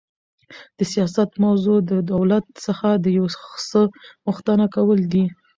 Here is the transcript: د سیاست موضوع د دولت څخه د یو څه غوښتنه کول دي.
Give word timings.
د 0.77 0.79
سیاست 0.93 1.29
موضوع 1.45 1.77
د 1.91 1.93
دولت 2.13 2.45
څخه 2.65 2.89
د 3.03 3.05
یو 3.17 3.25
څه 3.69 3.81
غوښتنه 4.25 4.65
کول 4.75 4.99
دي. 5.13 5.25